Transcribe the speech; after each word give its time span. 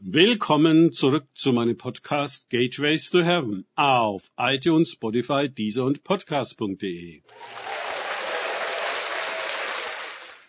Willkommen 0.00 0.92
zurück 0.92 1.26
zu 1.34 1.52
meinem 1.52 1.76
Podcast 1.76 2.50
Gateways 2.50 3.10
to 3.10 3.24
Heaven 3.24 3.66
auf 3.74 4.30
iTunes, 4.38 4.92
Spotify, 4.92 5.48
Deezer 5.48 5.86
und 5.86 6.04
Podcast.de. 6.04 7.22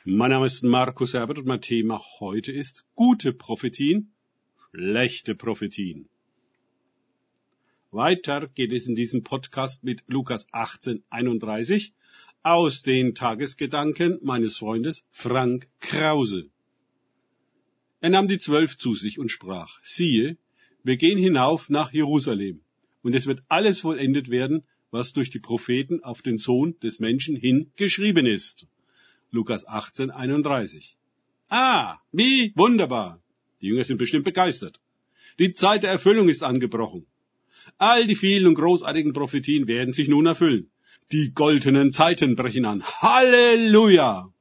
Mein 0.06 0.30
Name 0.30 0.46
ist 0.46 0.64
Markus 0.64 1.16
Herbert 1.16 1.40
und 1.40 1.48
mein 1.48 1.62
Thema 1.62 2.00
heute 2.20 2.52
ist 2.52 2.86
gute 2.94 3.34
Prophetien, 3.34 4.14
schlechte 4.70 5.34
Prophetien. 5.34 6.08
Weiter 7.90 8.50
geht 8.50 8.72
es 8.72 8.86
in 8.86 8.94
diesem 8.94 9.24
Podcast 9.24 9.84
mit 9.84 10.04
Lukas 10.06 10.46
1831 10.52 11.96
aus 12.44 12.84
den 12.84 13.16
Tagesgedanken 13.16 14.20
meines 14.22 14.58
Freundes 14.58 15.06
Frank 15.10 15.70
Krause. 15.80 16.52
Er 18.02 18.10
nahm 18.10 18.28
die 18.28 18.38
Zwölf 18.38 18.78
zu 18.78 18.96
sich 18.96 19.20
und 19.20 19.30
sprach, 19.30 19.80
siehe, 19.84 20.38
wir 20.84 20.96
gehen 20.96 21.18
hinauf 21.18 21.70
nach 21.70 21.92
Jerusalem, 21.92 22.62
und 23.02 23.14
es 23.14 23.28
wird 23.28 23.42
alles 23.50 23.82
vollendet 23.82 24.30
werden, 24.30 24.64
was 24.92 25.14
durch 25.14 25.30
die 25.30 25.40
Propheten 25.40 26.04
auf 26.04 26.22
den 26.22 26.38
Sohn 26.38 26.80
des 26.80 27.00
Menschen 27.00 27.36
hin 27.36 27.72
geschrieben 27.76 28.26
ist. 28.26 28.68
Lukas 29.32 29.68
18, 29.68 30.12
31. 30.12 30.98
Ah, 31.50 31.98
wie 32.12 32.54
wunderbar. 32.56 33.22
Die 33.62 33.68
Jünger 33.68 33.84
sind 33.84 33.98
bestimmt 33.98 34.24
begeistert. 34.24 34.80
Die 35.38 35.52
Zeit 35.52 35.84
der 35.84 35.92
Erfüllung 35.92 36.30
ist 36.30 36.44
angebrochen. 36.44 37.06
All 37.78 38.08
die 38.08 38.16
vielen 38.16 38.48
und 38.48 38.56
großartigen 38.56 39.14
Prophetien 39.14 39.68
werden 39.68 39.94
sich 39.94 40.08
nun 40.08 40.26
erfüllen. 40.26 40.72
Die 41.12 41.34
goldenen 41.34 41.92
Zeiten 41.92 42.36
brechen 42.36 42.66
an. 42.66 42.84
Halleluja! 42.84 44.32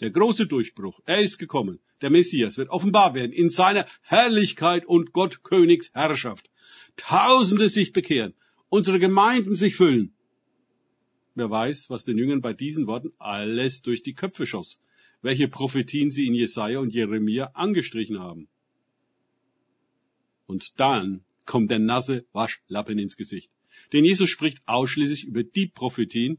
Der 0.00 0.10
große 0.10 0.46
Durchbruch, 0.46 1.00
er 1.06 1.22
ist 1.22 1.38
gekommen. 1.38 1.80
Der 2.02 2.10
Messias 2.10 2.58
wird 2.58 2.68
offenbar 2.68 3.14
werden 3.14 3.32
in 3.32 3.48
seiner 3.48 3.86
Herrlichkeit 4.02 4.84
und 4.84 5.12
Gott 5.12 5.42
Königs 5.42 5.90
Herrschaft. 5.94 6.50
Tausende 6.96 7.70
sich 7.70 7.92
bekehren, 7.92 8.34
unsere 8.68 8.98
Gemeinden 8.98 9.54
sich 9.54 9.76
füllen. 9.76 10.14
Wer 11.34 11.50
weiß, 11.50 11.88
was 11.88 12.04
den 12.04 12.18
Jüngern 12.18 12.42
bei 12.42 12.52
diesen 12.52 12.86
Worten 12.86 13.12
alles 13.18 13.80
durch 13.80 14.02
die 14.02 14.14
Köpfe 14.14 14.46
schoss, 14.46 14.80
welche 15.22 15.48
Prophetien 15.48 16.10
sie 16.10 16.26
in 16.26 16.34
Jesaja 16.34 16.78
und 16.78 16.92
Jeremia 16.92 17.52
angestrichen 17.54 18.18
haben. 18.18 18.48
Und 20.46 20.78
dann 20.78 21.24
kommt 21.46 21.70
der 21.70 21.78
nasse 21.78 22.26
Waschlappen 22.32 22.98
ins 22.98 23.16
Gesicht. 23.16 23.50
Denn 23.94 24.04
Jesus 24.04 24.28
spricht 24.28 24.60
ausschließlich 24.66 25.24
über 25.24 25.42
die 25.42 25.68
Prophetien, 25.68 26.38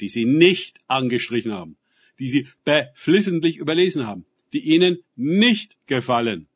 die 0.00 0.08
sie 0.08 0.24
nicht 0.24 0.80
angestrichen 0.88 1.52
haben 1.52 1.76
die 2.22 2.28
sie 2.28 2.46
beflissentlich 2.64 3.56
überlesen 3.56 4.06
haben, 4.06 4.24
die 4.52 4.60
ihnen 4.60 4.98
nicht 5.16 5.76
gefallen. 5.88 6.46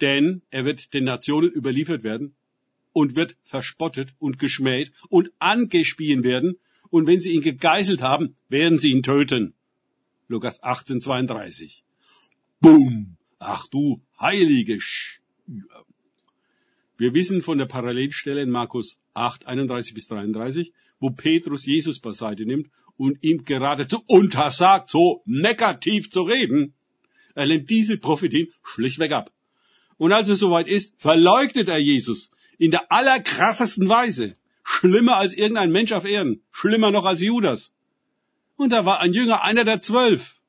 Denn 0.00 0.42
er 0.50 0.64
wird 0.64 0.94
den 0.94 1.04
Nationen 1.04 1.48
überliefert 1.48 2.02
werden 2.02 2.34
und 2.92 3.14
wird 3.14 3.36
verspottet 3.44 4.14
und 4.18 4.40
geschmäht 4.40 4.90
und 5.10 5.30
angespien 5.38 6.24
werden, 6.24 6.58
und 6.90 7.06
wenn 7.06 7.20
sie 7.20 7.34
ihn 7.34 7.42
gegeißelt 7.42 8.02
haben, 8.02 8.34
werden 8.48 8.78
sie 8.78 8.90
ihn 8.90 9.04
töten. 9.04 9.54
Lukas 10.26 10.60
18, 10.60 11.02
32. 11.02 11.84
Boom! 12.60 13.16
Ach 13.38 13.68
du 13.68 14.00
heilige 14.18 14.80
Sch 14.80 15.20
Wir 16.98 17.14
wissen 17.14 17.42
von 17.42 17.58
der 17.58 17.66
Parallelstelle 17.66 18.42
in 18.42 18.50
Markus 18.50 18.98
8, 19.14 19.46
31 19.46 19.94
bis 19.94 20.08
33, 20.08 20.72
wo 20.98 21.10
Petrus 21.10 21.64
Jesus 21.64 22.00
beiseite 22.00 22.44
nimmt 22.44 22.70
und 22.96 23.22
ihm 23.22 23.44
geradezu 23.44 24.02
untersagt, 24.08 24.90
so 24.90 25.22
negativ 25.24 26.10
zu 26.10 26.22
reden. 26.22 26.74
Er 27.36 27.46
lehnt 27.46 27.70
diese 27.70 27.98
Prophetin 27.98 28.48
schlichtweg 28.64 29.12
ab. 29.12 29.32
Und 29.96 30.10
als 30.10 30.28
es 30.28 30.40
soweit 30.40 30.66
ist, 30.66 31.00
verleugnet 31.00 31.68
er 31.68 31.78
Jesus 31.78 32.30
in 32.58 32.72
der 32.72 32.90
allerkrassesten 32.90 33.88
Weise. 33.88 34.34
Schlimmer 34.64 35.18
als 35.18 35.32
irgendein 35.32 35.70
Mensch 35.70 35.92
auf 35.92 36.04
Erden. 36.04 36.42
Schlimmer 36.50 36.90
noch 36.90 37.04
als 37.04 37.20
Judas. 37.20 37.72
Und 38.56 38.70
da 38.70 38.84
war 38.84 38.98
ein 38.98 39.12
Jünger 39.12 39.44
einer 39.44 39.64
der 39.64 39.80
zwölf. 39.80 40.40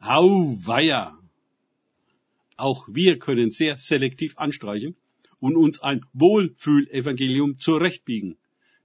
Auweia. 0.00 1.16
Auch 2.56 2.88
wir 2.90 3.20
können 3.20 3.52
sehr 3.52 3.78
selektiv 3.78 4.36
anstreichen 4.36 4.96
und 5.40 5.56
uns 5.56 5.80
ein 5.80 6.04
Wohlfühlevangelium 6.12 7.58
zurechtbiegen 7.58 8.36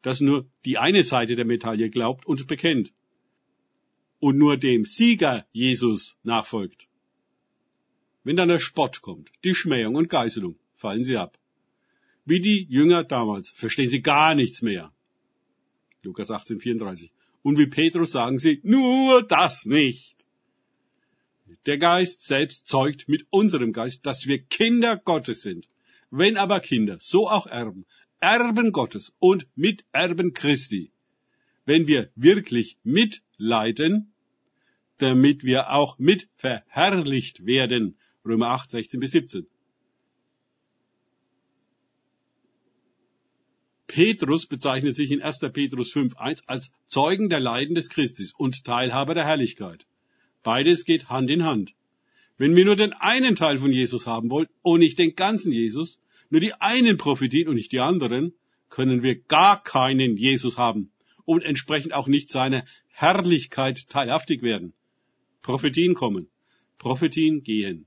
das 0.05 0.21
nur 0.21 0.47
die 0.65 0.77
eine 0.77 1.03
Seite 1.03 1.35
der 1.35 1.45
Medaille 1.45 1.89
glaubt 1.89 2.27
und 2.27 2.45
bekennt 2.45 2.93
und 4.19 4.37
nur 4.37 4.55
dem 4.55 4.85
Sieger 4.85 5.47
Jesus 5.51 6.15
nachfolgt. 6.21 6.87
Wenn 8.23 8.35
dann 8.35 8.49
der 8.49 8.59
Spott 8.59 9.01
kommt, 9.01 9.31
die 9.43 9.55
Schmähung 9.55 9.95
und 9.95 10.07
Geißelung, 10.07 10.59
fallen 10.75 11.03
sie 11.03 11.17
ab. 11.17 11.39
Wie 12.23 12.39
die 12.39 12.67
Jünger 12.69 13.03
damals 13.03 13.49
verstehen 13.49 13.89
sie 13.89 14.03
gar 14.03 14.35
nichts 14.35 14.61
mehr. 14.61 14.93
Lukas 16.03 16.29
18, 16.29 16.59
34. 16.59 17.11
Und 17.41 17.57
wie 17.57 17.65
Petrus 17.67 18.11
sagen 18.11 18.37
sie, 18.37 18.59
nur 18.61 19.23
das 19.23 19.65
nicht. 19.65 20.23
Der 21.65 21.79
Geist 21.79 22.21
selbst 22.21 22.67
zeugt 22.67 23.07
mit 23.07 23.25
unserem 23.31 23.73
Geist, 23.73 24.05
dass 24.05 24.27
wir 24.27 24.37
Kinder 24.37 24.97
Gottes 24.97 25.41
sind. 25.41 25.67
Wenn 26.09 26.37
aber 26.37 26.59
Kinder, 26.59 26.97
so 26.99 27.29
auch 27.29 27.47
Erben, 27.47 27.85
Erben 28.19 28.71
Gottes 28.71 29.13
und 29.19 29.47
Miterben 29.55 30.33
Christi, 30.33 30.91
wenn 31.65 31.87
wir 31.87 32.09
wirklich 32.15 32.77
mitleiden, 32.83 34.13
damit 34.97 35.43
wir 35.43 35.71
auch 35.71 35.97
mit 35.97 36.29
verherrlicht 36.37 37.45
werden. 37.45 37.97
Römer 38.23 38.47
8, 38.47 38.69
16 38.69 38.99
bis 38.99 39.11
17. 39.11 39.47
Petrus 43.87 44.45
bezeichnet 44.47 44.95
sich 44.95 45.11
in 45.11 45.21
1. 45.21 45.39
Petrus 45.53 45.91
5, 45.91 46.17
1 46.17 46.47
als 46.49 46.71
Zeugen 46.85 47.29
der 47.29 47.39
Leiden 47.39 47.75
des 47.75 47.89
Christus 47.89 48.33
und 48.33 48.65
Teilhaber 48.65 49.13
der 49.13 49.25
Herrlichkeit. 49.25 49.85
Beides 50.43 50.85
geht 50.85 51.09
Hand 51.09 51.29
in 51.29 51.43
Hand. 51.43 51.73
Wenn 52.37 52.55
wir 52.55 52.65
nur 52.65 52.75
den 52.75 52.93
einen 52.93 53.35
Teil 53.35 53.59
von 53.59 53.71
Jesus 53.71 54.07
haben 54.07 54.29
wollen 54.29 54.47
und 54.61 54.79
nicht 54.79 54.99
den 54.99 55.15
ganzen 55.15 55.53
Jesus, 55.53 56.01
nur 56.29 56.41
die 56.41 56.53
einen 56.53 56.97
profitieren 56.97 57.49
und 57.49 57.55
nicht 57.55 57.71
die 57.71 57.79
anderen, 57.79 58.33
können 58.69 59.03
wir 59.03 59.15
gar 59.15 59.63
keinen 59.63 60.17
Jesus 60.17 60.57
haben 60.57 60.91
und 61.23 61.43
entsprechend 61.43 61.93
auch 61.93 62.07
nicht 62.07 62.29
seiner 62.29 62.65
Herrlichkeit 62.87 63.87
teilhaftig 63.89 64.41
werden. 64.41 64.73
Prophetien 65.43 65.93
kommen, 65.93 66.27
Prophetien 66.77 67.43
gehen. 67.43 67.85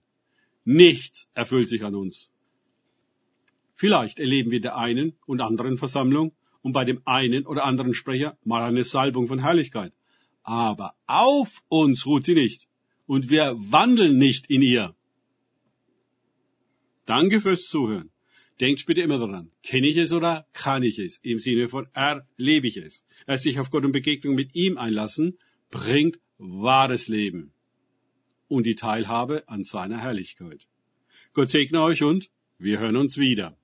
Nichts 0.64 1.28
erfüllt 1.34 1.68
sich 1.68 1.84
an 1.84 1.94
uns. 1.94 2.30
Vielleicht 3.74 4.18
erleben 4.18 4.50
wir 4.50 4.60
der 4.60 4.76
einen 4.76 5.16
und 5.26 5.40
anderen 5.40 5.76
Versammlung 5.76 6.32
und 6.62 6.72
bei 6.72 6.84
dem 6.84 7.02
einen 7.04 7.46
oder 7.46 7.64
anderen 7.64 7.92
Sprecher 7.92 8.38
mal 8.44 8.62
eine 8.62 8.84
Salbung 8.84 9.28
von 9.28 9.40
Herrlichkeit. 9.40 9.92
Aber 10.42 10.94
auf 11.06 11.62
uns 11.68 12.06
ruht 12.06 12.24
sie 12.24 12.34
nicht 12.34 12.67
und 13.08 13.30
wir 13.30 13.56
wandeln 13.58 14.18
nicht 14.18 14.48
in 14.50 14.62
ihr. 14.62 14.94
Danke 17.06 17.40
fürs 17.40 17.66
Zuhören. 17.66 18.10
Denkt 18.60 18.84
bitte 18.86 19.00
immer 19.00 19.18
daran, 19.18 19.50
kenne 19.62 19.86
ich 19.86 19.96
es 19.96 20.12
oder 20.12 20.46
kann 20.52 20.82
ich 20.82 20.98
es? 20.98 21.18
Im 21.22 21.38
Sinne 21.38 21.68
von 21.68 21.88
erlebe 21.94 22.66
ich 22.66 22.76
es. 22.76 23.06
Erst 23.26 23.44
sich 23.44 23.58
auf 23.58 23.70
Gott 23.70 23.84
und 23.84 23.92
Begegnung 23.92 24.34
mit 24.34 24.54
ihm 24.54 24.76
einlassen, 24.76 25.38
bringt 25.70 26.18
wahres 26.38 27.08
Leben 27.08 27.52
und 28.46 28.66
die 28.66 28.74
Teilhabe 28.74 29.44
an 29.48 29.64
seiner 29.64 29.98
Herrlichkeit. 29.98 30.66
Gott 31.32 31.48
segne 31.48 31.82
euch 31.82 32.02
und 32.02 32.30
wir 32.58 32.78
hören 32.78 32.96
uns 32.96 33.16
wieder. 33.16 33.56